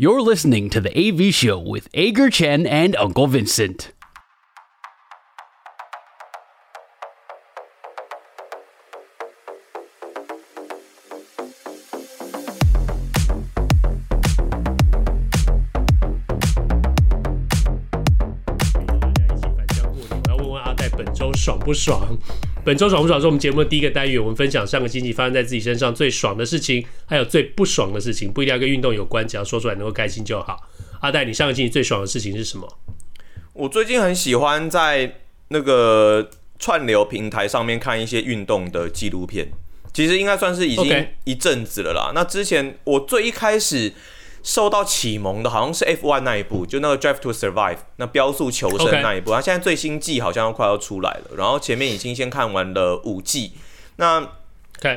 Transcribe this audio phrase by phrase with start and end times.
[0.00, 3.91] You're listening to the AV Show with Ager Chen and Uncle Vincent.
[21.41, 22.15] 爽不爽？
[22.63, 24.21] 本周爽不爽是我们节目的第一个单元。
[24.21, 30.69] 我们分享上个星期发生在自己身上最爽的事情，还有最不爽的事情，不一定要跟运动有关，只要说出来能够开心就好。
[30.99, 32.77] 阿戴，你上个星期最爽的事情是什么？
[33.53, 39.47] 我最近很喜欢在那个串流平台上面看一些运动的纪录片，
[39.91, 42.11] 其实应该算是已经一阵子了啦。
[42.13, 43.93] 那之前我最一开始。
[44.43, 49.31] 受到启蒙的好像是 F1 那一部，就那个 Drive to Survive，那飙速求生那一部。
[49.31, 49.41] 他、okay.
[49.45, 53.53] 现在最新季好像要快要出来了，然后前面已经先看完了五季。
[53.97, 54.27] 那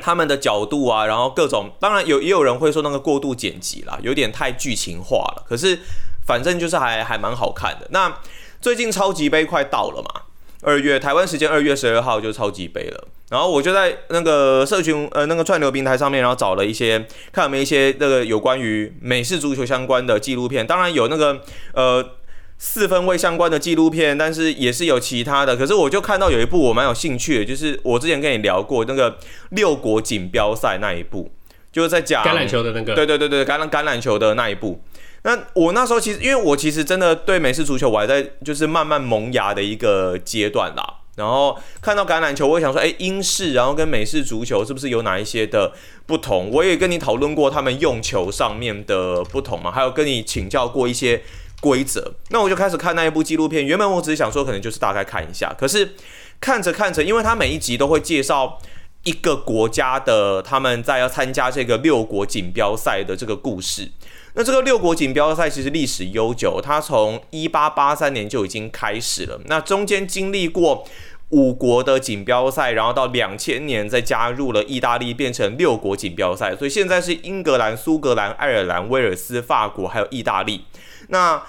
[0.01, 5.45] 他们的角度啊，然后各种，当然有也有人会说那个过度剪辑啦，有点太剧情化了。
[5.47, 5.79] 可是
[6.27, 7.87] 反正就是还还蛮好看的。
[7.91, 8.19] 那
[8.62, 10.22] 最近超级杯快到了嘛，
[10.62, 13.09] 二月台湾时间二月十二号就超级杯了。
[13.35, 21.41] 然后我就在那个社群呃那个串流平台上面，然后找了一些看有没有一些那个有关于美式足球相关的纪录片，当然有那个
[21.73, 22.12] 呃
[22.59, 25.57] 四分卫相关的纪录片，但是也是有其他的。
[25.57, 29.19] 可是我就看到有一部我蛮有兴趣的，就是我之前跟你聊过那个
[29.49, 31.33] 六国锦标赛那一部，
[31.73, 34.81] 就是在讲橄榄球的那个，对对对对橄榄橄榄球的那一部。
[35.25, 41.01] 那我那时候其实因为我其实真的对美式足球我还在就是慢慢萌芽的一个阶段啦。
[41.17, 45.73] 然后看到橄榄球，我也想说，哎，英式然后跟美式足球是不是有哪一些的
[46.06, 46.51] 不同？
[46.51, 51.23] 我也跟你讨论过他们用球上面的不同嘛，还有跟你请教过一些
[51.61, 52.15] 规则。
[52.31, 53.65] 那我就开始看那一部纪录片。
[53.65, 55.95] 原本我只是想说，可能就是大概看一下，可是
[56.41, 58.59] 看着看着，因为他每一集都会介绍
[59.05, 63.91] 一个国家的他们在要参加这个六国锦标赛的这个故事。
[64.37, 69.41] 那这个六国锦标赛其实历史悠久，它从一八八三年就已经开始了。
[69.47, 70.85] 那中间经历过
[71.29, 76.56] 五国的锦标赛，然后到两千年再加入了意大利，变成六国锦标赛。
[76.56, 80.65] 所以现在是英格兰、苏格兰、爱尔兰、威尔斯、法国还有意大利。
[81.09, 81.41] 那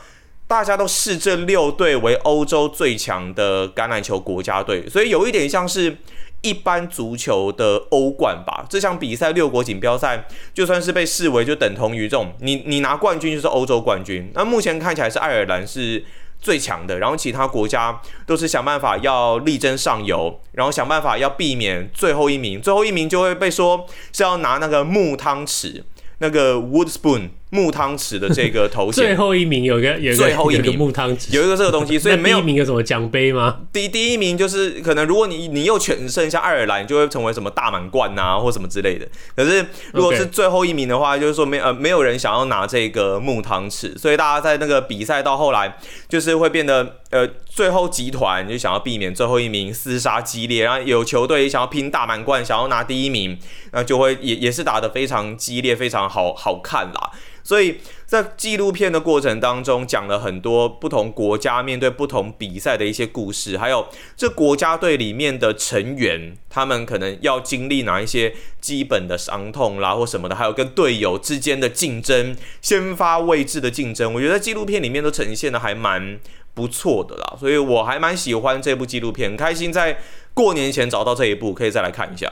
[0.47, 5.97] 大家都视这六队为欧洲最强的橄榄球国家队，所以有一点像是。
[6.45, 14.31] 一般足球的欧冠吧，这项比赛六国锦标赛就算是被视为就等同于这种，你你拿冠军就是欧洲冠军。
[14.35, 16.05] 那目前看起来是爱尔兰是
[16.39, 25.81] 最强的，然后其他国家都是想办法要力争上游，然后想办法要避免最后一名，最后一名就会被说是要拿那个木汤匙，
[26.19, 27.29] 那个 wood spoon。
[27.55, 30.77] 木汤匙的这个头衔，最后一名有个有个最后一名。
[30.77, 32.35] 木汤匙，有一个这个东西，所以没有。
[32.35, 33.61] 第一名有什么奖杯吗？
[33.71, 39.07] 第第一名就是可能如果你你又全胜像爱尔兰，你就会成为什么大满贯啊或什么之类的。
[39.35, 45.77] 可是如果是最后一名的话，就是说没呃没有人想要拿这个木汤匙，所以大家在那个比赛到后来
[46.09, 53.39] 就是会变得呃最后集团就想要避免最后一名厮杀激烈，然后有球队想要拼大满贯，想要拿第一名，
[53.71, 57.11] 那就会也也是打得非常激烈，非常好好看啦。
[57.41, 57.77] 所以
[58.07, 63.87] 在纪录片的过程当中，讲了很多不同国家面对不同比赛的一些故事，还有
[64.17, 76.19] 这国家队里面的成员，他们可能要经历哪一些基本的伤痛啦，或什么的，还有跟队友之间的竞争，先发位置的竞争，我觉得纪录片里面都呈现的还蛮
[76.55, 79.97] 不错的啦，所以我还蛮喜欢这部纪录片，很开心在
[80.33, 82.31] 过年前找到这一部，可以再来看一下。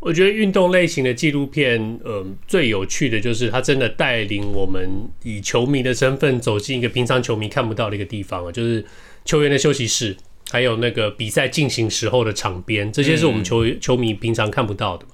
[0.00, 4.88] 我觉得运动类型的纪录片，呃，最有趣的就是它真的带领我们
[5.22, 8.84] 以球迷的身份走进一个平常球迷看不到的一个地方啊，就是
[9.26, 10.16] 球员的休息室，
[10.50, 15.12] 还有那个比赛进行时候的场边，这些是我们球球迷平常看不到的嘛。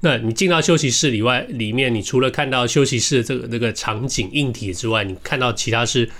[0.00, 6.10] 那你进到休息室里外，里面你除了看到休息室的这个那个场景硬体之外，你看到其他是。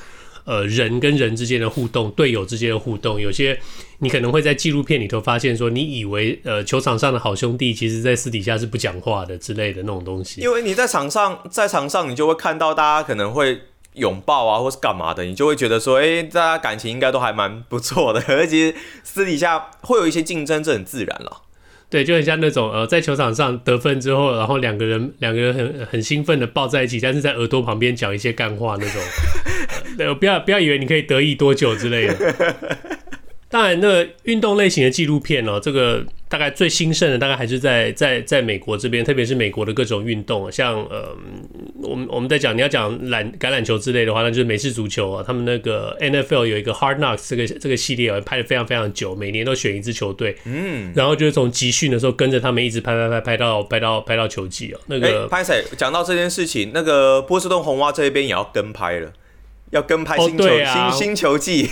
[0.50, 3.56] 呃，人跟人之间的互动，队友之间的互动，有些
[4.00, 10.40] 你可能会在纪录片里头发现，说你以为呃球场上的好兄弟，其实在私底下是不讲话的之类的那种东西。
[10.40, 13.60] 因为你在场上，在场上你就会看到大家可能会
[13.94, 18.20] 拥抱啊，或是干嘛的，你就会觉得说，哎、欸，大家感情应该都还蛮不错的。
[18.26, 18.74] 而且
[19.04, 21.42] 私底下会有一些竞争，这很自然了。
[21.88, 29.00] 对，就很像那种呃，在球场上得分之后，然后两个人两个人很很兴奋的抱在一起，但是在耳朵旁边讲一些干话那种。
[30.06, 32.14] 对，不要不要以为你可以得意多久之类的。
[33.50, 41.16] 当然，那个运动类型的纪录片哦，这个大概最兴盛的大概还是在在在美国这边，特别是美国的各种运动，像呃
[41.82, 45.24] 我们我们在讲你要讲篮橄榄球之类的话，那就是美式足球啊。
[45.26, 54.78] 他们那个 NFL 有一个 Hard Knocks 这个这个系列啊，拍的非常非常久，每年都选一支球队，嗯，然后就是从集训的时候跟着他们一直拍拍拍拍到拍到拍到球季哦。
[54.86, 59.12] 那个拍谁讲到这件事情，那个波士顿红袜这一边也要跟拍了，
[59.70, 61.68] 要跟拍星球、哦啊、新星球季。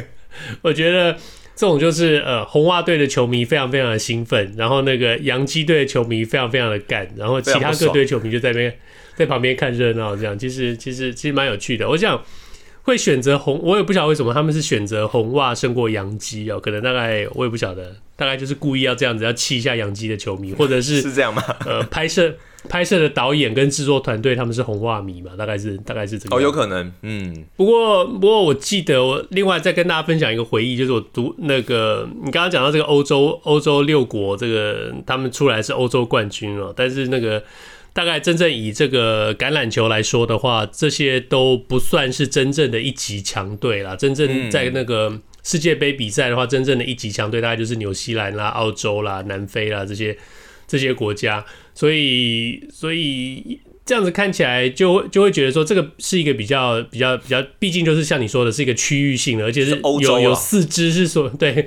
[0.62, 1.16] 我觉得。
[1.54, 8.74] 这种就是呃，红袜队的球迷非常非常的兴奋，然后那个洋基队的球迷非常非常的干，然后其他各队球迷就在那边
[9.14, 11.86] 在旁边看热闹，这样其实其实其实蛮有趣的。
[11.86, 12.20] 我想
[12.80, 21.44] 会选择红，我也不晓得为什么他们是选择红袜胜过洋基哦，可能大概我也不晓得，大概就是故意要这样子要气一下洋基的球迷，或者是是这样吗？
[21.66, 22.34] 呃，拍摄。
[22.68, 25.32] 拍摄的导演跟制作团队他们是红袜迷嘛？
[25.36, 27.44] 大概是大概是这个哦，有可能，嗯。
[27.56, 37.42] 不过不过我记得我另外再跟大家分享一个回忆，就是我读那个你刚刚讲到这个欧洲欧洲六国这个他们出来是欧洲冠军哦，但是那个
[37.92, 43.96] 大概真正以这个橄榄球来说的话，这些都不算是真正的一级强队啦。
[43.96, 50.16] 真正在那个世界杯比赛的话，真正的一级强队大概就是纽西兰啦、澳洲啦、南非啦这些。
[50.72, 61.66] 这些国家，所以所以这样子看起来就会就会觉得说，这个是一个比较比较比较，毕竟就是像你说的，是一个区域性的，而且是有有四支是说对，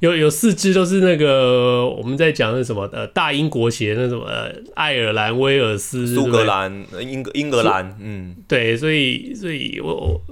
[0.00, 10.22] 有有四支都是那个我们在讲的什么呃大英国协那什么呃爱尔兰、威尔斯、苏格兰、英格英格兰，嗯，对，所以所以我我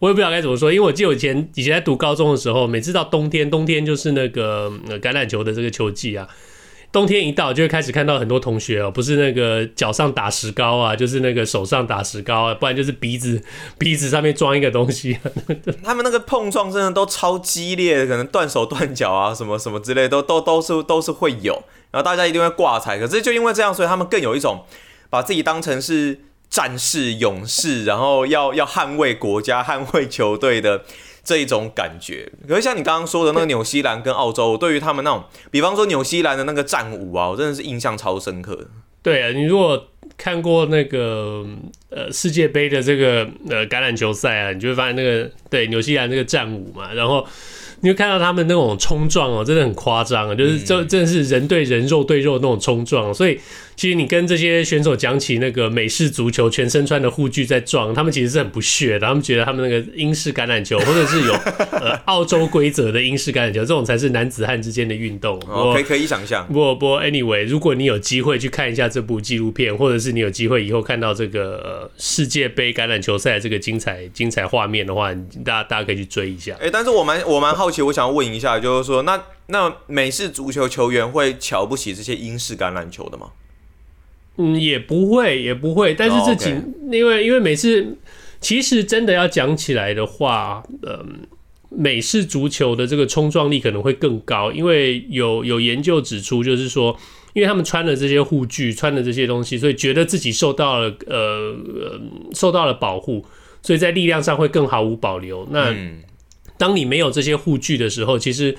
[0.00, 6.28] 我也不知道该怎么说，因为我记得我以前以前在读高中的时候，每次到冬天，冬天就是那个橄榄球的这个球季啊。
[6.92, 13.40] 冬天一到，就会开始看到很多同学哦，不是那个脚上打石膏啊，就是那个手上打石膏啊，不然就是鼻子
[13.78, 15.16] 鼻子上面装一个东西。
[15.84, 21.62] 他们那个碰撞真的都超激烈的，可能断手断脚啊，什么什么之类，都都都是都是会有。
[21.92, 24.64] 然后大家一定会挂彩，可是就因为这样，所以他们更有一种
[25.08, 30.82] 把自己当成是战士、勇士，然后要要捍卫国家、捍卫球队的。
[31.22, 38.66] 这一种感觉，可是像你刚刚说的那个纽西兰跟澳洲，对于他们那种，比方说纽西兰的那个战舞啊，我真的是印象超深刻的。
[39.02, 41.46] 对啊，你如果看过那个
[41.90, 47.26] 呃世界杯的这个呃橄榄球赛啊，你就会发现那个对纽西兰那个战舞嘛，然后。
[47.82, 50.34] 你会看到他们那种冲撞哦，真的很夸张啊！
[50.34, 53.12] 就是这真的是人对人、肉对肉那种冲撞。
[53.14, 53.40] 所以
[53.74, 59.06] 其实你跟这些选手讲起那个美式足球，全身穿的护具在撞，他们其实是很不屑的。
[59.06, 61.32] 他们觉得他们那个英式橄榄球，或者是有
[61.80, 65.40] 呃澳洲规则的英式橄榄球，这种才是男子汉之间的运动。
[65.48, 66.46] 哦，可以可以想象。
[66.48, 76.54] 不过不过，anyway，如果你有机会去看一下这部纪录片，或者是你有机会以后看到这个呃世界杯橄榄球赛这个精彩精彩画面的话，大家大家可以去追一下。
[76.60, 77.69] 哎，但是我蛮我蛮好。
[77.82, 83.28] 我想问一下，就是说，那那美式足球球员会瞧不起这些英式橄榄球的吗？
[84.36, 85.92] 嗯，也不会，也不会。
[85.94, 86.62] 但是这几，oh.
[86.92, 87.98] 因为因为每次，
[88.40, 91.26] 其实真的要讲起来的话，嗯，
[91.68, 96.96] 美式足球的这个冲撞力可能会更高，因为有有研究指出，就是说，
[97.34, 102.00] 因为他们穿了这些护具，穿了这些东西，所以觉得自己受到了呃呃
[102.32, 103.24] 受到了保护，
[103.60, 105.46] 所以在力量上会更毫无保留。
[105.50, 106.02] 那、嗯
[106.60, 108.54] 当你没有这些护具的时候，其实，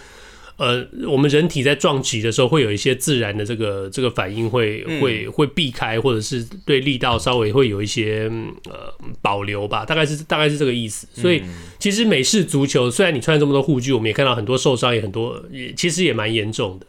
[0.58, 8.30] 呃，我们人体在撞击的时候，会有一些自然的这个这个反应会，会会会避开，或者是对力道稍微会有一些
[8.66, 11.08] 呃保留吧，大概是大概是这个意思。
[11.14, 11.44] 所以，
[11.78, 16.88] 其实美式足球虽然你穿了这么多护具，我们也看到很多受伤，也很多，也其实也蛮严重的。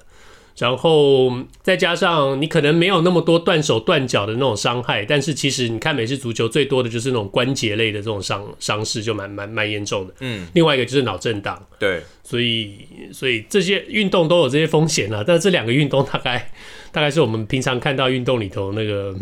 [0.63, 1.29] 然后
[1.61, 10.15] 再加上你可能没有那么多断手断脚的那种伤害，但是其实你看美式足球最多的就是那种关节类的这种伤伤势，就蛮蛮蛮严重的。
[10.21, 11.61] 嗯，另外一个就是脑震荡。
[11.81, 12.77] 对，所以
[13.13, 15.25] 所以这些运动都有这些风险啊。
[15.27, 16.49] 但是这两个运动大概
[16.93, 19.13] 大概是我们平常看到运动里头那个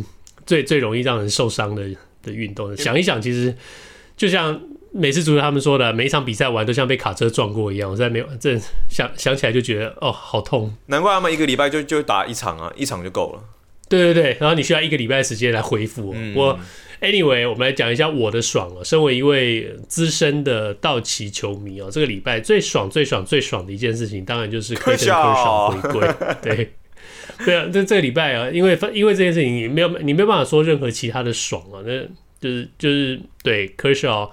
[0.45, 1.89] 最最容易让人受伤的
[2.23, 2.77] 的运动。
[2.77, 3.57] 想一想，其实
[4.15, 4.61] 就像。
[4.93, 7.91] 美式足球他们说的，每一场比赛完都像被卡车撞过一样。
[7.91, 10.75] 我现在没有，这想想起来就觉得哦，好痛。
[10.87, 13.45] 难怪他们一个礼拜就就打一场啊，一场就够了。
[13.89, 16.13] 对对对，然后你需要一个礼拜时间来恢复。
[16.15, 16.59] 嗯、我
[17.01, 18.85] anyway，我们来讲一下我的爽哦。
[18.85, 26.09] 身为一位资深的道奇球迷哦，这个礼拜最爽、最爽、最爽的一件事情，当然就是克莱顿柯绍回归。
[26.43, 26.73] 对
[27.45, 32.01] 对啊，这这个礼拜啊，因为因为这件事情，你没有你没有办法说任何其他的爽啊，那
[32.41, 34.31] 就是就是对柯绍。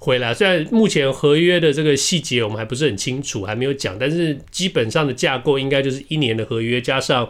[0.00, 7.28] 回来，虽然目前合约的这个细节我们还不是很清楚，还没有讲，但是基本上的架构应该就是一年的合约加上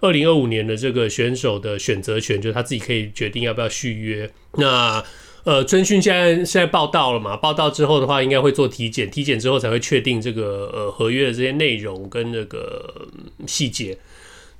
[0.00, 4.30] 二零二五年的这个选手的选择权，就是他自己可以决定要不要续约。
[4.58, 5.02] 那
[5.44, 7.36] 呃，春训现在现在报到了嘛？
[7.36, 13.08] 报到之后的话，应该会做体检，体检之后才会确定这个呃合约的这些内容跟那个
[13.46, 13.96] 细节。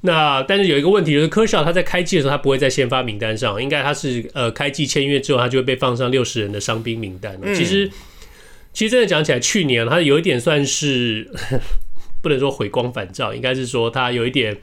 [0.06, 7.38] 那但是有一个问题就是，科绍他在开季的时候他不会在先发名单上，应该他是呃开季签约之后他就会被放上六十人的伤兵名单。
[7.40, 7.90] 嗯、其实
[8.75, 11.26] 其实真的讲起来，去年他有一点算是
[12.20, 14.54] 不能说回光返照，应该是说他有一点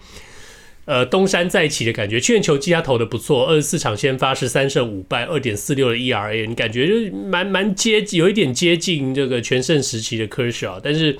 [0.86, 2.19] 呃东山再起的感觉。
[2.19, 11.17] 去年球季他投的不错，二十四场先发是三胜五败，二点四六的 ERA，你感觉就是蛮蛮接近，有一点接近这个全盛时期的科绍，但是。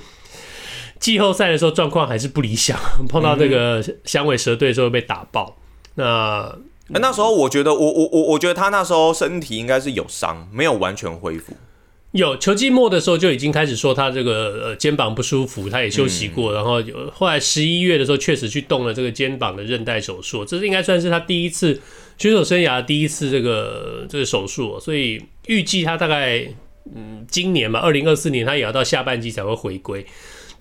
[1.02, 2.78] 季后赛的时候状况还是不理想，
[3.10, 5.58] 碰到这个响尾蛇队的时候被打爆。
[5.96, 6.56] 那
[6.88, 11.54] 那时候我觉得我我我我觉得他那时候身体应该是有伤，没有完全恢复。
[12.12, 21.80] 有球季末的时候就已经开始说他这个呃肩膀不舒服，他也休息过，然后有后来十一月的时候确实去动了这个肩膀的韧带手术，这是应该算是他第一次
[22.18, 26.46] 选手生涯第一次这个这个手术，所以预计他大概
[26.94, 30.06] 嗯今年吧，二零二四年他也要到下半季才会回归。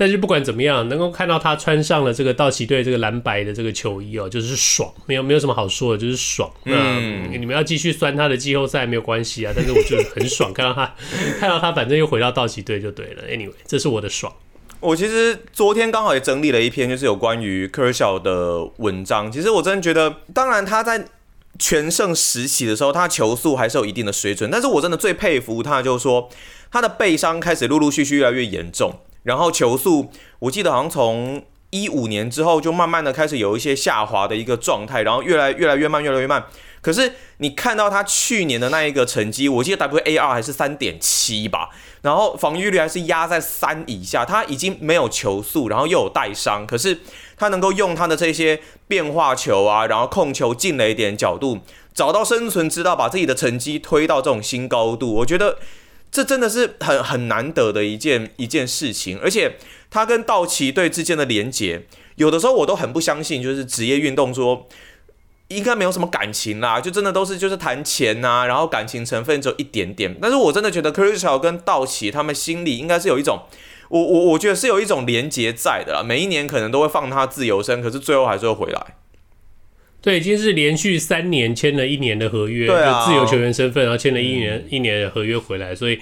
[0.01, 6.51] 但是不管怎么样，能够看到他穿上了这个道奇队这个蓝白的这个球衣哦，就是爽，没有没有什么好说的，就是爽。
[6.65, 10.95] 嗯，你们要继续酸他的季后赛没有关系啊，但是我就很爽， 看到他
[11.39, 13.21] 看到他，反正又回到道奇队就对了。
[13.29, 14.33] Anyway，这是我的爽。
[14.79, 19.31] 我其实昨天刚好也整理了一篇，就是有关于科绍的文章。
[19.31, 21.05] 其实我真的觉得，当然他在
[21.59, 24.49] 全盛时期的时候，他球速还是有一定的水准。
[24.49, 26.27] 但是我真的最佩服他，就是说
[26.71, 28.99] 他的背伤开始陆陆续续越来越严重。
[29.23, 36.43] 然后球速，我记得好像从一五年之后就慢慢的开始有一些下滑的一个状态，然后越来越来越慢，越来越慢。
[36.81, 41.69] 可是你看到他去年的那一个成绩，我记得 WAR 还是三点七吧，
[42.01, 46.97] 然后防御率还是压在三以下，他已经没有球速，然后又有带伤，可是
[47.37, 51.59] 他能够用他的这些变化球啊，然后控球进了一点角度，
[51.93, 55.59] 找到生存之道，把自己的成绩推到这种新高度，我觉得。
[56.11, 59.55] 这真的是很很难得的一件一件事情，而且
[59.89, 64.67] 他跟道奇队之间的连结，有的时候我都很不相信，就是职业运动说
[65.47, 70.17] 应该没有什么感情啦，就真的都是就是谈钱呐，然后感情成分只有一点点。
[70.21, 73.43] 但是我真的觉得科绍跟道奇他们心里应该是有一种，
[73.87, 78.95] 我我我觉得是有一种连结在的啦，每一年可能都会放他自由身，可是最后还是会回来。
[80.01, 85.99] 对，已经是连续三年签了一年的合约，啊、就自由球员身份，然后签了一年、嗯、一年的合约回来，所以，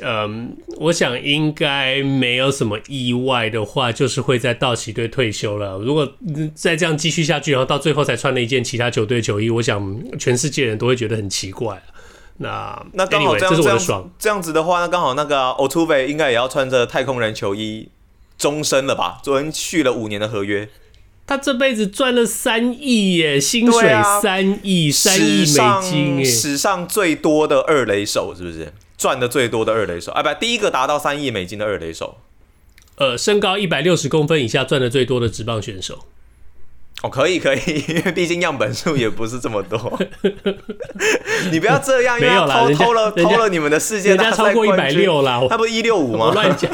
[0.00, 5.76] 嗯，我想应该没有什么意外的话，就是会在道奇队退休了。
[5.78, 6.10] 如果
[6.54, 11.82] 再这样继续下去，然后到最后才穿了一件其他球队球衣，我想全世界人都会觉得很奇怪。
[12.38, 14.10] 那那刚好这样，我的爽。
[14.18, 17.90] 这样子的话，那刚好那个 Altuve 应该也要穿着太空人球衣
[18.38, 19.20] 终身了吧？
[19.22, 20.66] 昨天续了五年的合约。
[21.26, 23.90] 他这辈子赚了三亿耶，薪水
[24.22, 28.72] 三亿，三亿美金耶，史上最多的二雷手是不是？
[28.96, 32.18] 赚的最多的二雷手，啊不，第一个达到三亿美金的二雷手。
[32.96, 36.00] 呃，身高一百六十公分以下赚的最多的职棒选手。
[37.02, 39.98] 哦，可以可以，因为毕竟样本数也不是这么多。
[41.50, 46.26] 你不要这样，没有啦，偷了偷了你们的世界大家超过一百六啦，他不是一六五吗？
[46.26, 46.70] 我乱讲，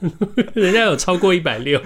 [0.54, 1.80] 人家有超过一百六。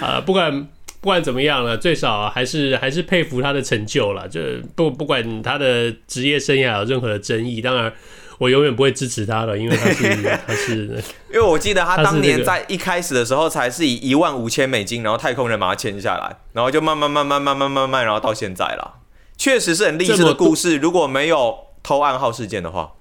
[0.00, 0.62] 啊，不管
[1.00, 4.28] 不管怎么样了，最少还是还是佩服他的成就了。
[4.28, 4.40] 就
[4.74, 7.92] 不不管他的职业生涯有任何的争议，当然
[8.38, 18.94] 我永远不会支持他了，因为他是 他是，因为我记得他当年在一开始的时候才是以一万五千美金，然后太空人把他签下来，然后就慢慢慢慢慢慢慢慢，然后到现在了，
[19.36, 20.76] 确实是很励志的故事。
[20.76, 22.92] 如果没有偷暗号事件的话。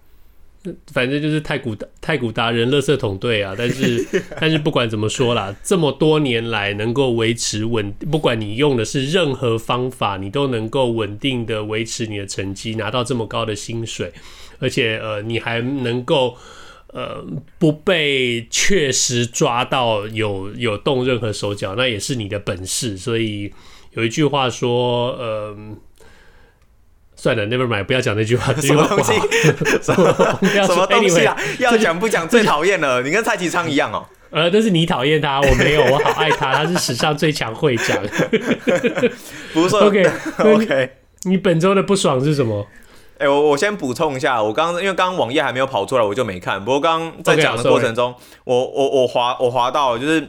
[0.92, 3.56] 反正就是太古太古达人垃圾桶队啊！
[3.58, 4.06] 但是
[4.39, 14.12] 但是不管怎么说啦，这么多年来能够维持稳，不管你用的是任何方法，你都能够稳定的维持你的成绩，拿到这么高的薪水，
[14.60, 16.36] 而且呃，你还能够
[16.88, 17.25] 呃
[17.58, 22.98] 不被确实抓到有有动任何手脚，那也是你的本事。
[22.98, 23.54] 所以
[23.94, 25.56] 有一句话说，呃。
[27.22, 28.54] 算了，Never mind，不要讲那句话。
[28.62, 29.12] 什么东西？
[29.84, 30.16] 什么
[30.66, 31.36] 什么东西啊？
[31.60, 33.02] 要讲不讲最讨厌了？
[33.02, 34.06] 你跟蔡其昌一样哦。
[34.30, 37.98] 呃，但是你讨厌他，我没有，我好爱他，他是史上最强会长。
[39.54, 40.92] 不是说 OK OK，
[41.24, 42.66] 你本周的不爽是什么？
[43.18, 46.64] 哎、欸，我我先补充一下，我刚因为刚刚网页还没有跑出来，我就没看。
[46.64, 50.22] 不过刚刚在讲的过程中，okay, 我我我滑我滑到就是，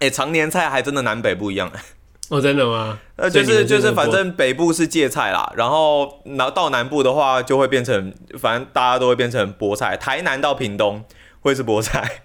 [0.00, 1.70] 哎、欸，长年菜还真的南北不一样。
[2.28, 2.98] 哦，真的吗？
[3.14, 9.96] 呃，就是就是，反正北部是芥菜啦，然后然后到南部的话就会变成，反正大家都会变成菠菜。
[9.96, 11.04] 台南到屏东
[11.40, 12.22] 会是菠菜。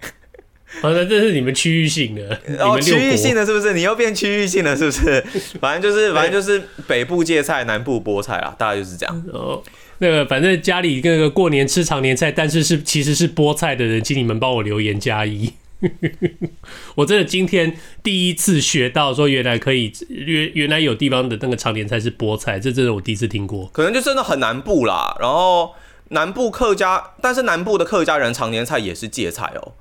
[0.81, 3.73] 好、哦，那这是你们区域性的， 哦，区域性的是不是？
[3.73, 5.21] 你又变区域性的是不是？
[5.59, 9.23] 反正就是反正就是北部芥菜，南部菠菜啦，大概就是这样。
[9.33, 9.61] 哦，
[9.99, 15.51] 那个反正家里那个过年吃常年菜，但是是其实是菠菜的人，请你们帮我留言加一。
[16.95, 23.67] 我真的今天第一次学到说，原来可以原原来有地方的那个常年菜是菠菜，这真的我第一次听过。
[23.73, 25.15] 可能就真的很南部啦。
[25.19, 25.73] 然后
[26.09, 29.73] 南部客家，但是南部的客家人常年菜也是芥菜哦。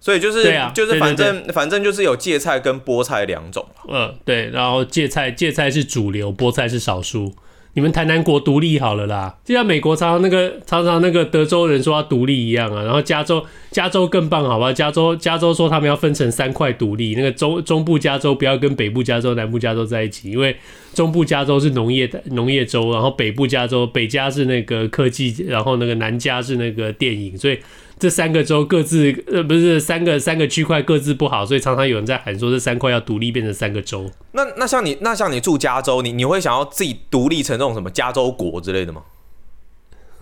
[0.00, 3.66] 所以就是、啊、就是反正反正就是有芥菜跟菠菜两种。
[3.88, 4.50] 嗯，对。
[4.50, 7.34] 然后芥菜芥菜是主流，菠菜是少数。
[7.74, 14.72] 你们台南国独立好了啦，就像美国常常那个常常那个德州人说要独立一样啊，然后加州加州更棒，好吧？
[14.72, 20.56] 加州加州说他们要分成三块独立，那个中中部加州不要跟北部加州、南部加州在一起，因为
[20.94, 27.58] 中部加州是农业的农业州，然后北部加州北加是那个科技，然后那个南加是那个电影，所以。
[27.98, 34.10] 这三个州各自呃不是三个三个区块各自不好，所以常常有人在喊说这三块要独立变成三个州。
[34.32, 39.02] 那那像你那像你住加州，你你会想要自己独立成这种什么加州国之类的吗？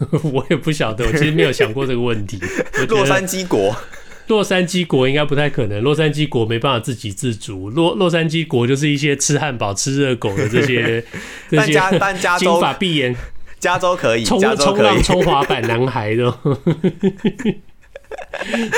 [0.33, 2.39] 我也不晓得，我其实没有想过这个问题。
[2.89, 3.75] 洛杉矶国，
[4.27, 5.81] 洛杉矶国应该不太可能。
[5.83, 7.71] 洛杉矶国没办法自给自足。
[7.71, 11.05] 洛洛杉矶国就是一些吃汉堡、吃热狗的这些
[11.49, 13.15] 这些但加州金发碧眼。
[13.63, 16.35] 加州可以，冲冲浪、冲滑板男孩的。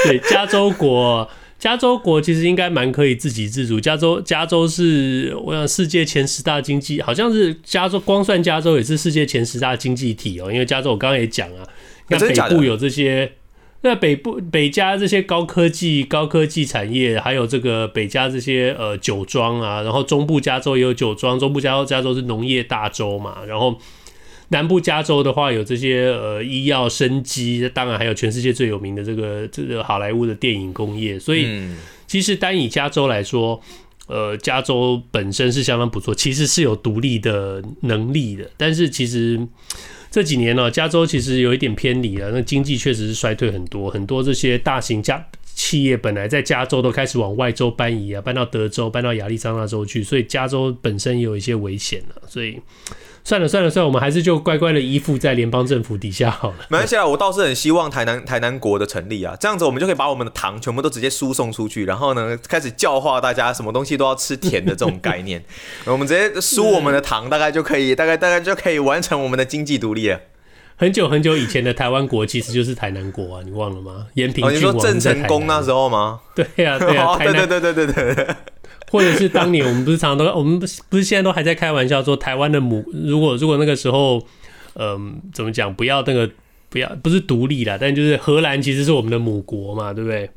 [0.05, 1.27] 对，加州国，
[1.59, 3.81] 加州国其实应该蛮可以自给自足。
[3.81, 10.53] 加州，加州是我想世界前十大经济，好像是加州，光算加州也是世界前十大经济体哦。
[10.53, 11.67] 因为加州我刚刚也讲啊，
[12.09, 13.33] 那北部有这些，
[13.81, 23.79] 那北部北加这些高科技、高科技产业，还有这个北加这些呃酒庄啊，然后中部加州也有酒庄，中部加州加州是农业大州嘛，然后。
[24.55, 31.19] 南部加州的话，有这些呃医药生机，当然还有全世界最有名的这个这个好莱坞的电影工业。
[31.19, 31.49] 所以，
[32.07, 33.61] 其实单以加州来说，
[34.07, 38.49] 呃，加州本身是相当不错，其实是有独立的能力的。
[38.57, 39.45] 但是，其实
[40.09, 52.61] 这几年呢，加州其实有一点偏离了，那经济确实是衰退很多，很多这些大型加企业本来在加州都开始往外州搬移啊，搬到德州，搬到亚利桑那州去，所以加州本身也有一些危险了，所以。
[53.25, 56.57] 算了算了算了，我们还是就乖乖的依附在联邦政府底下好了。
[56.69, 65.43] 没关系啊，我倒是很希望台南台南国的成立啊，这样子我们就可以把我们的糖全部都直接输送出去，然后呢，开始教化大家什么东西都要吃甜的这种概念。
[65.87, 70.21] 我们直接输我们的糖，大概就可以，大概大概就可以完成我们的经济独立了。
[70.77, 74.07] 很久很久以前的台湾国其实就是台南国啊，你忘了吗？
[74.15, 76.21] 延平郡王、哦、你说郑成功那时候吗？
[76.35, 78.37] 对呀、啊、 对呀、对对对对对对。
[78.95, 84.25] 或者是当年我们不是常常都， 我们不是不是现在都还在开玩笑说台湾的母，如果如果那个时候，
[84.75, 85.75] 嗯、怎么讲？
[85.75, 86.31] 不要那个
[86.69, 90.31] 不要不是独立啦，但就是荷兰其实是我们的母国嘛，对不对？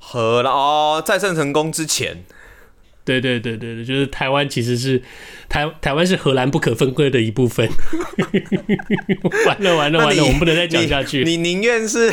[0.00, 2.24] 荷兰哦，在郑成功之前。
[3.04, 5.02] 对对对对对，就是台湾其实是
[5.48, 7.68] 台台湾是荷兰不可分割的一部分。
[9.46, 11.22] 完了完了完了，我们不能再讲下去。
[11.22, 12.10] 你宁愿是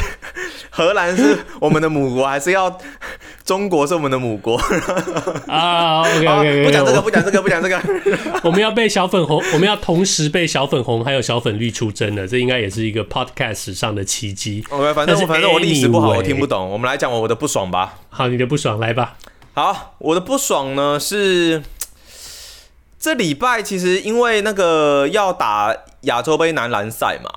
[0.69, 2.77] 荷兰是我们的母国，还是要
[3.45, 4.58] 中国是我们的母国？
[5.47, 7.82] 啊，OK OK，不讲这个，不讲这个，不讲这个。
[8.43, 14.63] 我们要被小粉红，我们要同时被小粉红还有小粉绿出征了，这应该也是一个 Podcast 史上的奇迹。
[14.69, 16.69] OK，反正我反正我历史不好，我听不懂。
[16.69, 17.95] 我们来讲我的不爽吧。
[18.10, 19.15] 好，你的不爽来吧。
[19.53, 21.61] 好，我的不爽呢是
[22.97, 27.29] 这礼拜其实因为那个要打亚洲杯男篮赛嘛，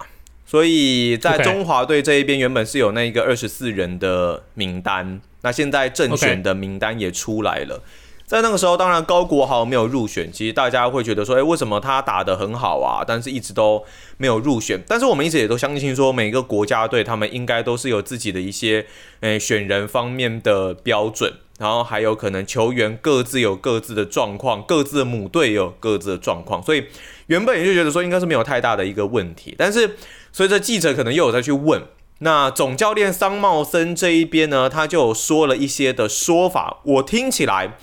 [0.47, 7.83] 所以在中华队这一边原本是有那个二十四人的名单，那现在正选的名单也出来了。
[8.27, 13.05] 在那个时候，当然高国豪没有入选，其实大家会觉得说，诶，为什么他打得很好啊？
[13.05, 13.85] 但是一直都
[14.19, 14.81] 没有入选。
[14.87, 18.87] 但是我们一直也都相信说，每个国家队他们应该都是有自己的一些
[19.21, 21.35] 诶选人方面的标准。
[21.59, 26.87] 然后还有可能球员各自有各自的状况，各自的母队有各自的状况，所以
[27.27, 29.55] 原本也就觉得说应该是没有太大的一个问题。
[29.57, 29.97] 但是
[30.33, 31.83] 随着记者可能又有再去问，
[32.19, 37.77] 那总教练桑茂森这一边呢，他就说了一些的说法，我听起来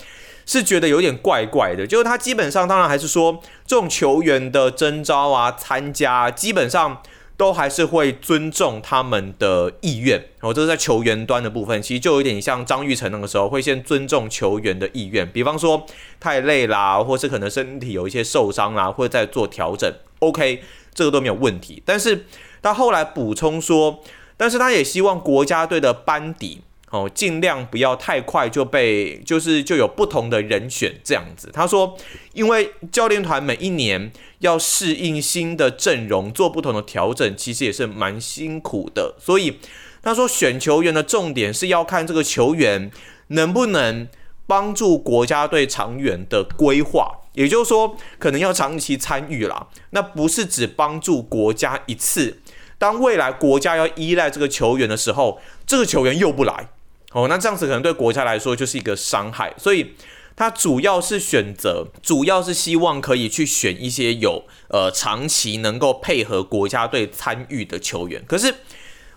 [0.45, 1.87] 是觉得有点怪怪的。
[1.87, 7.01] 就是他基本上当然还是说这种球员的征召啊、参加，基本上。
[7.41, 15.83] 都还是会尊重他们的意愿，然后这是在球员端的部分，其实就有点像张玉成那个时候会先尊重球员的意愿，比方说
[16.19, 20.61] 太累啦，或是可能身体有一些受伤啦，或者在做调整，OK，
[20.93, 21.81] 这个都没有问题。
[21.83, 22.27] 但是
[22.61, 24.03] 他后来补充说，
[24.37, 26.61] 但是他也希望国家队的班底。
[26.91, 31.49] 哦，尽量不要太快就被，就是就有不同的人选这样子。
[31.53, 31.97] 他说，
[32.33, 39.15] 因为教练团每一年要适应新的阵容，做不同的调整，其实也是蛮辛苦的。
[39.17, 39.57] 所以
[40.03, 42.91] 他说，选球员的重点是要看这个球员
[43.27, 44.09] 能不能
[44.45, 49.67] 帮助国家队长远的规划，也就是说，可能要长期参与啦。
[49.91, 52.41] 那不是只帮助国家一次，
[52.77, 56.67] 当未来国家要依赖这个球员的时候，这个球员又不来。
[57.13, 59.93] 哦，那这样子可能对国家来说就是一个伤害，所以
[60.35, 68.23] 他主要是选择，主要是希望可以去选一些有呃长期能够配合国家队参与的球员。
[68.25, 68.55] 可是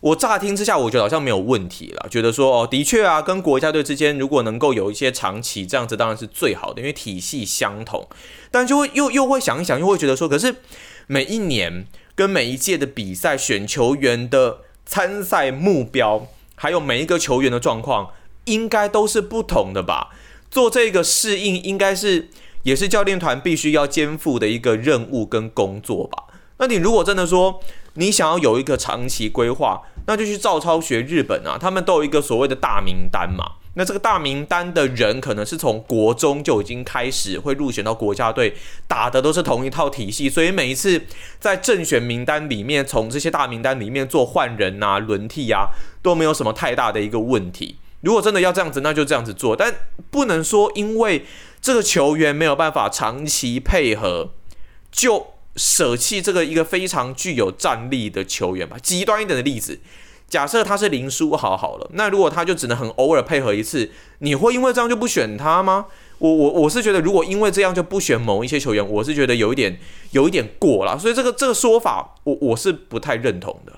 [0.01, 8.07] 我乍听之下，我觉得好像没有问题了，觉得说哦，的确啊，跟国家队之间如果能够有一些长期这样子，当然是最好的，因为体系相同。
[8.51, 10.57] 但就会又又会想一想，又会觉得说，可是
[11.07, 16.27] 每一年跟每一届的比赛选球员的参赛目标。
[16.65, 18.09] 还有每一个球员的状况，
[18.47, 20.09] 应该都是不同的吧？
[20.51, 22.31] 做这个适应，应该是
[22.63, 26.25] 也是教练团必须要肩负的一个任务跟工作吧？
[26.57, 27.61] 那你如果真的说
[27.97, 33.57] 你想要有一个长期规划，那就去照抄学日本啊，他们都有一个所谓的大名单嘛。
[33.77, 38.55] 那这个大名单的人，可能是从国中就已经开始会入选到国家队，
[38.87, 41.03] 打的都是同一套体系，所以每一次
[41.41, 45.71] 在正选名单里面，从这些大名单里面做换人啊、轮替啊，
[46.03, 47.79] 都没有什么太大的一个问题。
[48.03, 49.75] 如果真的要这样子，那就这样子做，但
[50.11, 51.27] 不能说因为
[51.61, 54.31] 这个球员没有办法长期配合，
[54.93, 58.77] 就舍弃这个一个非常具有战力的球员吧。
[58.81, 59.81] 极端一点的例子。
[60.29, 65.87] 假设他是林书豪好了，那如果他就只能很偶尔配合一次，你会因为这样就不选他吗？
[66.19, 69.79] 我我我是觉得，如果因为这样就不选某一些球员，我是觉得有一点
[70.13, 73.73] 有一点过了，所以这个这个说法，我我是不太认同的。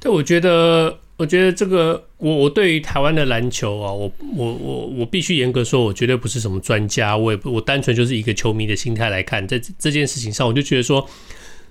[0.00, 11.06] 对，我觉得，我觉得这个，我我对于台湾的篮球啊，我我我我必须严格说，我绝对不是什么专家，我也我单纯就是一个球迷的心态来看，在这件事情上，我就觉得说，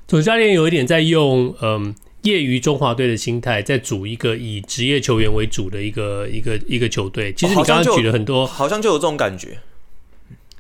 [0.08, 1.96] 总教练有一点在用，嗯。
[2.24, 7.32] 业余中华队的心态，在组一个以职业球员为主的一个一个一个球队。
[7.34, 9.60] 其实你刚刚举了很多，好像就有这种感觉。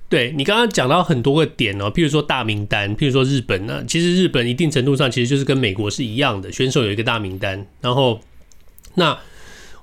[0.09, 7.65] 对，你刚刚讲到很多个点哦，譬如说大名单，譬如说日本呢，其实日本一定程度上其实就是跟美国是一样的，选手有一个大名单。
[7.81, 8.19] 然后，
[8.95, 9.17] 那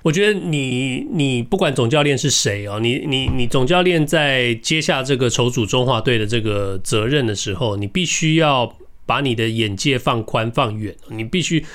[0.03, 8.77] 我觉得你你不管总教练是谁哦，你你你总教练在接下这个筹组中华队的这个责任的时候，你必须要。
[9.11, 11.65] 把你的眼界放宽放远，你必须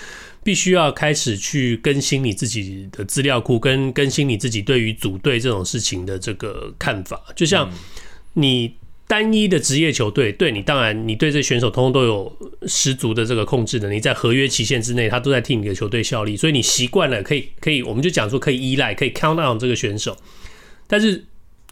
[0.42, 7.22] 必须要开始去更新你自己的资料库，跟更新你自己对于组队这种事情的这个看法。
[7.36, 7.70] 就像
[8.32, 8.74] 你
[9.06, 20.16] 单一的职业球队，对你当然你对这选手通通都有十足的这个控制能力在合约期限之内，他都在替你的球队效力，所以你习惯了可以可以，我们就讲说可以依赖，可以 count on 这个选手。
[20.86, 21.26] 但是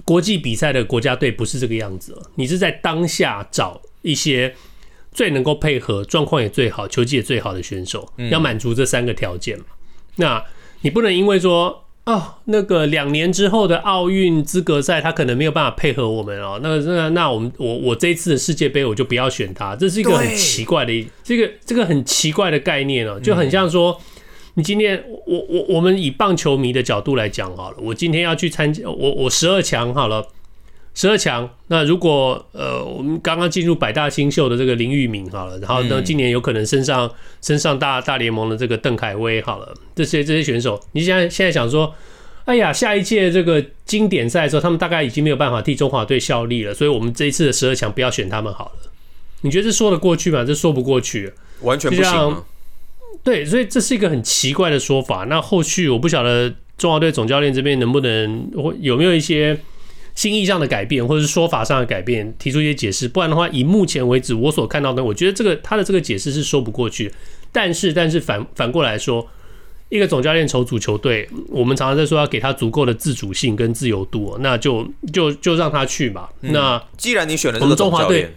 [0.05, 4.55] 国际比赛的国家队不是这个样子，你是在当下找一些。
[5.15, 9.65] 最能够配合状况也最好，球技也最好的选手，要满足这三个条件嘛？
[10.17, 10.45] 那
[10.83, 23.99] 你不能因为说哦，那个两年之后的奥运资格赛他可能没有办法配合我们哦，那那那我们我我这一次的世界杯我就不要选他，这是一个很奇怪的这个这个很奇怪的概念哦，就很像说
[24.55, 30.27] 你今天我我我们以棒球迷的角度来讲好了，我今天要去参加我我十二强好了。
[30.95, 37.11] 十二强，那如果呃，我们刚刚进入百大新秀的这个林玉敏好了，然后呢，今年有可能升上
[37.43, 41.93] 升上大大联盟的这个邓凯威好了，这些这些选手，你现在现在想说，
[42.45, 48.91] 哎呀，下一届这个经典赛的时候，他们大概已经没有办法替中华队效力了，所以我们这一次的十二强不要选他们好了。
[49.41, 50.45] 你觉得这说得过去吗？
[50.45, 52.43] 这说不过去，完全不行。
[53.25, 55.25] 对，所以这是一个很奇怪的说法。
[55.25, 58.49] 那后续我不晓得中华队总教练这边能不能，
[58.81, 59.59] 有没有一些。
[60.15, 67.13] 心意上的改变，或者是说法上的改变，提出一些解释，不然的话，以目前为止我所看到的，我觉得这个他的这个解释是说不过去。
[67.51, 69.29] 但是，但是反反过来说，
[69.89, 76.29] 一个总教练筹组球队，我们常常在说要给他足够的自主性跟自由度，那就就就让他去吧。
[76.41, 78.35] 嗯、那既然你选了这个中华队，对，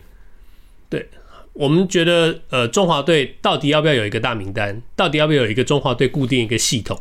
[1.58, 4.82] 我们觉得呃，中华队到底要不要有一个大名单？
[4.96, 7.00] 到底要不要有一个中华队固定一个系统？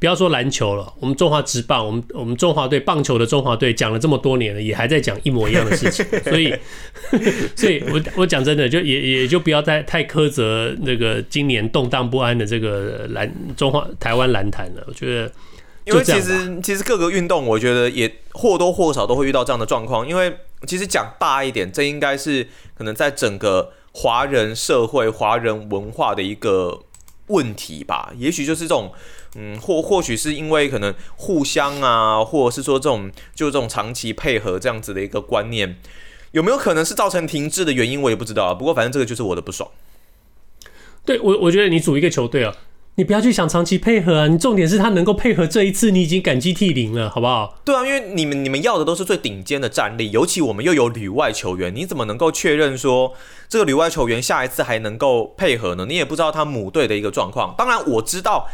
[0.00, 6.54] 不要说篮球了，我们中华职棒，我们我们中华队棒球的中华队讲了这么多年了，也还在讲一模一样的事情， 所以，
[7.56, 14.84] 所以我我讲真的，就也也就不要再太苛责那个今年动荡不安的这个篮中华台湾篮坛了。
[14.86, 15.32] 我觉得，
[15.84, 20.08] 因为其实其实各个运动，我觉得也或多或少都会遇到这样的状况。
[20.08, 20.32] 因为
[20.64, 26.80] 其实讲大一点，这应该是可能在整个华人社会、华人文化的一个
[27.26, 28.12] 问题吧。
[28.16, 28.92] 也许就是这种。
[29.36, 35.76] 嗯，或或许是因为可能互相啊，或者是说这种就这种长期配合这样子的一个观念，
[36.32, 38.00] 有没有可能是造成停滞的原因？
[38.00, 38.54] 我也不知道啊。
[38.54, 39.70] 不过反正这个就是我的不爽。
[41.04, 42.56] 对我，我觉得你组一个球队啊，
[42.98, 47.60] 你不要去想长期配合啊，你重点是他能够配合这一次，你已经感激涕零了，好不好？
[47.64, 53.14] 对啊，因为你们你们要的都是最顶尖的战力，尤其我们又有旅外球员，你怎么能够确认说
[53.48, 55.86] 这个旅外球员下一次还能够配合呢？
[55.88, 57.54] 你也不知道他母队的一个状况。
[57.56, 58.48] 当然我知道。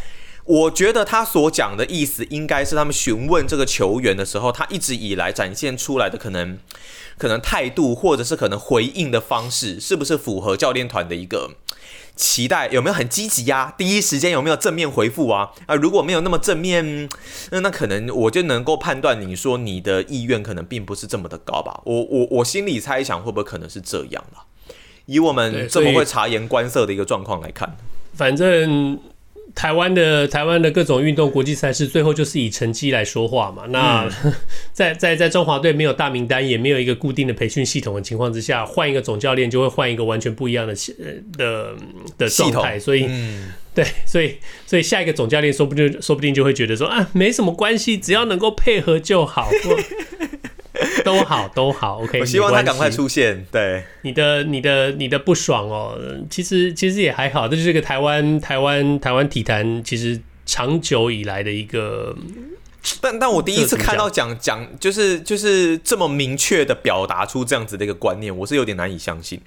[0.46, 6.58] 我觉得他所讲的意思，应该是他们询问这个球员的时候，他一直以来展现出来的可能，
[7.16, 11.52] 可能态度或者是可能回应的方式，是不是符合教练团的一个
[12.16, 12.68] 期待？
[12.68, 13.74] 有没有很积极呀？
[13.76, 15.50] 第一时间有没有正面回复啊？
[15.66, 17.08] 啊，如果没有那么正面，
[17.50, 21.80] 那那可能我就能够判断你说你的意愿可能并不是这么的高吧？
[21.84, 24.38] 我我我心里猜想会不会可能是这样的？
[25.06, 27.76] 以我们这么会察言观色的一个状况来看，
[28.14, 28.98] 反正。
[29.54, 33.64] 台湾的台湾的各种运动国际赛事，最后就是以成绩来说话嘛。
[33.68, 34.08] 那
[34.72, 40.74] 在在在中华队没有大名单，也没有一个固定的培训系统的情况之下，换一个总教练就会换一个完全不一样的
[41.38, 41.74] 的
[42.18, 42.78] 的状态。
[42.78, 43.08] 所以，
[43.74, 44.36] 对，所以
[44.66, 49.48] 所以下一个总教练说不定说不定就会觉得说啊，没什么关系，只要能够配合就好。
[51.04, 52.18] 都好，都好，OK。
[52.18, 53.46] 我希望他赶快出现。
[53.52, 55.96] 对，你的、你的、你的不爽哦，
[56.28, 62.16] 其实其实也还好，这就是个台湾、台湾、台湾体坛其实长久以来的一个。
[63.00, 69.40] 但但我第一次看到讲讲，就是就是这么明确的表达出这样子的一个观念，我是有点难以相信。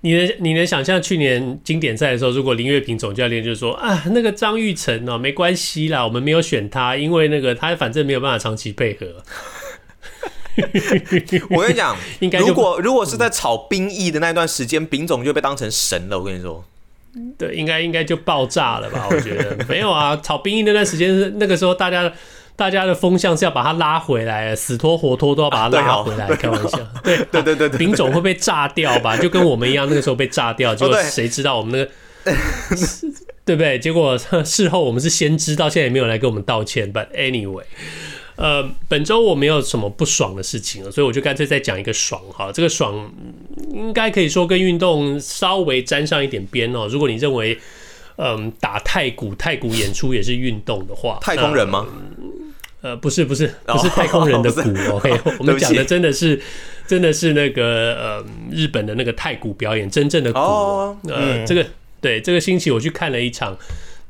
[0.00, 9.06] 你能你能想象去年经典赛的时候，如果林月平总教练就说啊，那个张玉成哦，没关系啦，我们没有选他，因为那个他反正没有办法长期配合。
[11.50, 16.18] 我跟你讲，应该如果如果是在炒兵役的那段时间，丙总就被当成神了。
[16.18, 16.64] 我跟你说，
[17.38, 19.06] 对，应该应该就爆炸了吧？
[19.10, 22.12] 我觉得没有啊，炒兵役那段时间是那个时候，大家
[22.54, 26.28] 大家的风向是要把他拉回来，死拖活拖都要把他拉回来。
[26.36, 29.16] 开玩笑， 对对对对，丙总会被炸掉吧？
[29.16, 31.90] 就跟我们一样，那个时候被炸掉，结果谁知道我们那个
[33.44, 33.78] 对不对？
[33.78, 36.92] 结果事后我们是先知道，现在也没有来跟我们道歉。
[36.92, 37.64] But anyway。
[38.42, 42.50] 呃，本周我没有什么不爽的事情了，所以我就干脆再讲一个爽哈。
[42.50, 43.08] 这个爽
[43.70, 46.88] 应该可以说跟运动稍微沾上一点边哦。
[46.88, 47.56] 如果你认为，
[48.16, 51.86] 嗯，打太鼓、太鼓演出也是运动的话，太空人吗？
[52.80, 54.60] 呃，不是，不是，不是太空人的 鼓。
[54.60, 56.42] 哦、 OK，我们讲的真的是，
[56.84, 60.40] 真的是那个呃，日本的那个太鼓表演，真正的鼓。
[60.40, 61.64] 哦、呃，嗯、这个
[62.00, 63.56] 对，这个星期我去看了一场。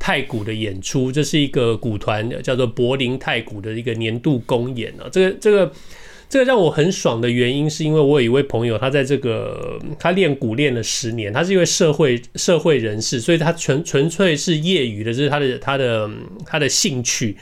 [0.02, 5.06] 太鼓的演出，这是一个鼓团叫做柏林太鼓的一个年度公演啊。
[5.12, 5.72] 这个这个
[6.28, 16.10] 这个让我很爽的原因，是因为我有一位朋友，他在这个他练鼓练了十年，他是一位社会社会人士，所以他纯纯粹是业余的，这是他的他的
[16.44, 17.36] 他的兴趣。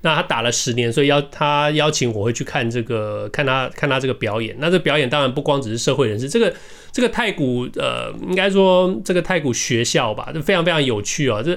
[0.00, 4.56] 那他打了十年，所以邀他邀请我会去看这个看他看他这个表演。
[4.58, 6.50] 那这表演当然不光只是社会人士，这个
[6.90, 11.54] 这个太鼓呃，应该说这个太鼓学校吧，就非常非常有趣啊，这。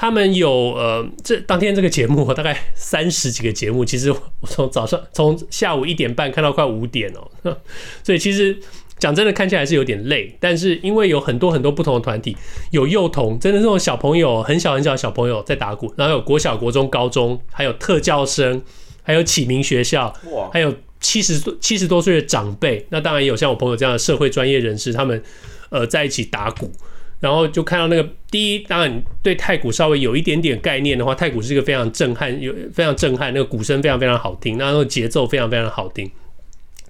[0.00, 7.54] 他们有呃，这当天这个节目大概三十几个节目，其实我从早上 从下午一点半看到快五点哦，
[8.02, 8.58] 所以其实
[8.98, 12.34] 讲真的看起来是有点累，但是因为有很多很多不同的团体，
[12.70, 18.62] 有幼童，真的那种小朋友很小很小的小朋友在打鼓，然后有国小、国中、高中，还有特教生，
[19.02, 20.10] 还有启明学校，
[20.50, 25.22] 还有七十多七十多岁的长辈，那当然也有像我朋友这样的社会专业人士，他们
[25.68, 26.72] 呃在一起打鼓。
[27.20, 36.10] 然后就看到那个第一，当然你对太鼓稍微有一点点概念的话，太鼓是一个非常震撼，有非常震撼，那个鼓声非常非常好听，那个节奏非常非常好听。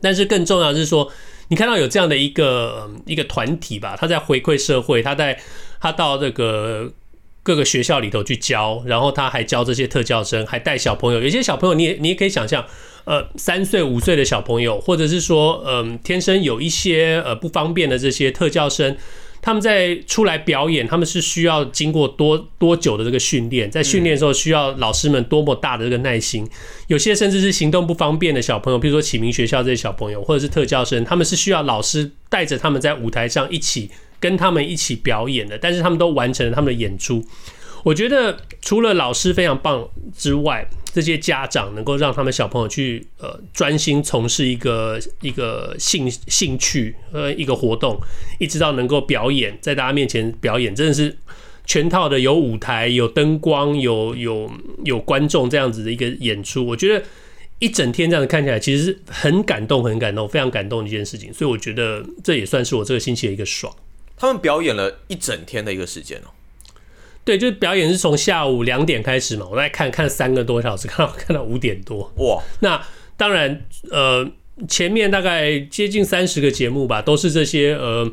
[0.01, 1.11] 但是更重要的是说，
[1.49, 5.37] 你看到有这样的一个一个团体吧，他在回馈社会，他在
[5.81, 6.93] 他到这个
[7.43, 11.21] 各个学校里头去教，然后他还教这些特教生，还带小朋友。
[11.21, 12.65] 有些小朋友你也你也可以想象，
[13.05, 18.97] 呃，三岁五岁的小朋友，或者是说，嗯、天生有一些呃不方便的这些特教生。
[19.43, 23.71] 他们在出来表演，他们是需要经过多多久的这个训练？
[23.71, 26.47] 在训练的时候，需要老师们多么大的这个耐心？
[26.89, 35.57] 有些甚至是行动不方便的小朋友，比如说启明学校这些小朋友，或者是特教生，他们是需要老师带着他们在舞台上一起跟他们一起表演的。
[35.57, 37.25] 但是他们都完成了他们的演出。
[37.83, 47.97] 我觉得除了老师非常棒之外，这些家长能够让他们小朋友去呃专心从事一个一个兴兴趣呃一个活动，
[48.39, 51.17] 一直到能够表演，在大家面前表演，真的是
[51.65, 54.51] 全套的，有舞台、有灯光、有有
[54.85, 56.67] 有观众这样子的一个演出。
[56.67, 57.05] 我觉得
[57.61, 61.33] 一整天这样子看起来，其实是很感动、很感动、非常感动的一件事情。
[61.33, 63.73] 所以我觉得这也算是我这个星期的一个爽。
[64.17, 66.31] 他们表演了一整天的一个时间哦。
[67.25, 72.11] 对，就是表演是从下午两点开始嘛，我在看看三个多小时， 看到看到五点多。
[72.17, 72.81] 哇，那
[73.17, 74.27] 当然，呃，
[74.69, 78.11] 前面大概接近三十个节目吧，都是这些呃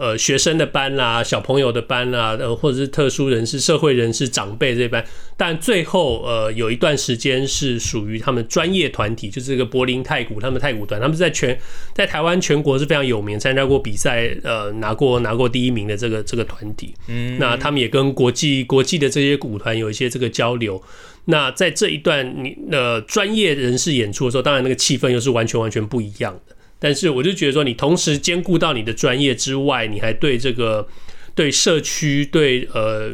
[0.00, 5.04] 呃学生的班啦、小朋友的班啦，呃或者是特殊人士、社会人士、长辈这班，
[5.36, 11.60] 但最后呃有一段时间是属于他们专业团体，就是这个柏林太鼓，他们太鼓团，他们在全
[11.94, 16.94] 在台湾全国是非常有名，参加过比赛，呃拿过拿过第一名的这个这个团体。
[17.06, 20.82] 嗯，那他们也跟国际国际的这些鼓团有一些这个交流。
[21.26, 26.56] 那在这一段你呃专业人士演出的时候，当然那个气氛又是完全完全不一样的。
[26.80, 30.88] 但是我就觉得说，你同时兼顾到你的专业之外，你还对这个
[31.36, 33.12] 对社区对呃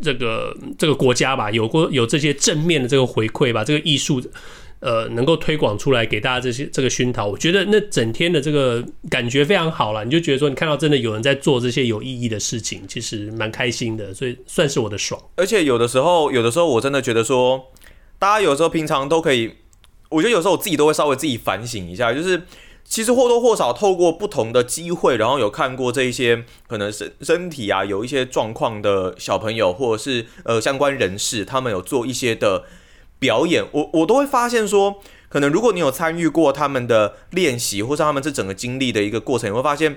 [0.00, 4.22] 这个这个国家吧，有过有这些正面的这个回馈吧，这个艺术。
[4.84, 10.04] 呃，能够推广出来给大家这些这个熏陶，我觉得那整天的这个感觉非常好了。
[10.04, 15.22] 你就觉得说，你看到真的有人在做这些有意义的事情，其实蛮开心的，所以算是我的爽。
[15.36, 17.70] 而且有的时候，有的时候我真的觉得说，
[18.18, 19.52] 大家有时候平常都可以，
[20.12, 22.42] 我觉得有时候我自己都会稍微自己反省一下，就是
[22.84, 32.64] 其实或多或少透过不同的机会，然后有看过这一些可能身身体啊有一些状况的小朋友，或者是呃相关人士，他们有做一些的。
[33.22, 39.96] 表演，我我都会发现说，可能如果你有参与过他们的练习，或是他们这整个经历的一个过程，你会发现，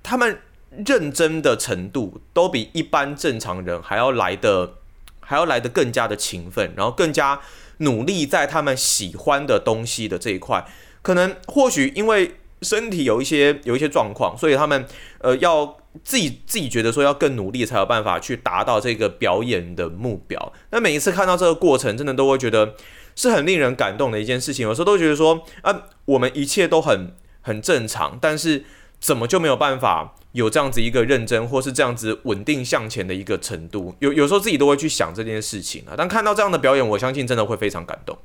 [0.00, 0.38] 他们
[0.86, 4.74] 认真的程度都比一般正常人还要来的，
[5.18, 7.40] 还要来的更加的勤奋，然后更加
[7.78, 10.64] 努力在他们喜欢的东西的这一块，
[11.02, 14.86] 可能或许因为身体有一些有一些状况，所以他们
[15.20, 15.76] 呃要。
[16.04, 20.52] 自己自己觉得说要更努力才有办法去达到这个表演的目标。
[20.70, 22.74] 那每一次看到这个过程，真的都会觉得
[23.16, 24.68] 是很令人感动的一件事情。
[24.68, 28.64] 有时候都觉得说，啊，我们一切都很很正常，但是
[29.00, 33.94] 怎么就没有办法有这样子一个认真，或是这样子稳定向前的一个程度？
[34.00, 35.94] 有有时候自己都会去想这件事情啊。
[35.96, 38.16] 但看到这样的表演，我相信真的会非常感动。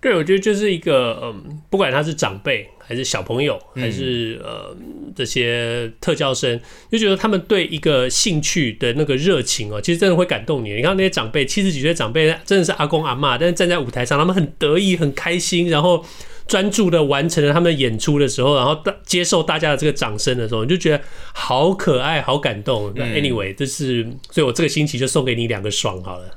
[0.00, 4.76] 对，我觉得就是一个嗯，不管他是长辈还是小朋友，还是呃
[5.14, 10.74] 这些特教生，就觉得他们对一个兴趣的那个热情哦，其实真的会感动你。
[10.74, 16.04] 你看那些长辈，七十几岁长辈真的是阿公阿嬷，但是站在舞台上，他们很得意、很开心，然后。
[16.46, 21.02] 专注的完成了他们演出的时候，然后大接受大家的这个掌声的时候，你就觉得
[21.32, 22.92] 好可爱、好感动。
[22.94, 26.34] 那 anyway，这是所以我这个星期就送给你两个爽好了。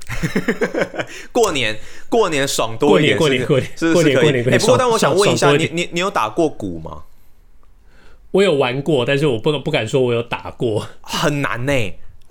[1.32, 4.48] 过年过年爽多一点，过年过年过年过年。
[4.50, 7.02] 哎，不过但我想问一下，你你你有打过鼓吗？
[8.32, 11.72] 我有玩过，但是我不不敢说我有打过，很难呢。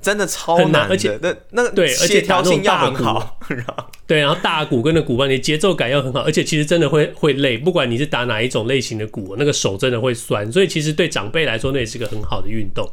[0.06, 3.40] 真的超难，而且那那个对，而且调性要很好，
[4.06, 12.88] 对，然后大鼓跟那鼓棒，你节奏感要很好，而且其实真的会会累，不管你是打哪一种类型的鼓，那个手真的会酸，所以其实对长辈来说，那也是个很好的运动。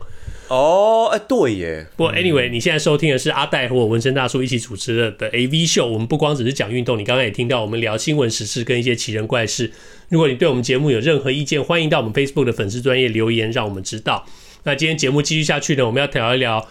[0.49, 1.87] 哦，哎，对耶。
[1.97, 9.71] 不过 anyway，你现在收听的是阿戴和我纹身大叔一起主持的的 AV 秀，我们不光只是讲运动，你刚刚也听到我们聊新闻时事跟一些奇人怪事。
[10.09, 14.27] 如果你对我们节目有任何意见，欢迎到我们 Facebook 的粉丝专业留言，让我们知道。
[14.65, 16.67] 那今天节目继续下去呢，我们要聊一聊。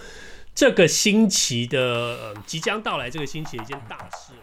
[0.53, 4.33] 这个星期的，呃，即将到来，这个星期的一件大事。